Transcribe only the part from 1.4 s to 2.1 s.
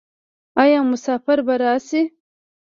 به راشي؟